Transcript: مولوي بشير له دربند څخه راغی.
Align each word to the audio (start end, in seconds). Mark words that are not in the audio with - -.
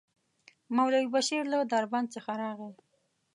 مولوي 0.75 1.07
بشير 1.15 1.43
له 1.53 1.57
دربند 1.73 2.07
څخه 2.15 2.31
راغی. 2.41 2.71